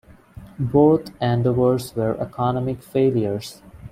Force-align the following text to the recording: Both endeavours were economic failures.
Both 0.57 1.11
endeavours 1.21 1.95
were 1.95 2.19
economic 2.19 2.81
failures. 2.81 3.61